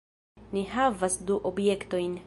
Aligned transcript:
Ni 0.55 0.63
havas 0.77 1.19
du 1.29 1.39
objektojn. 1.53 2.19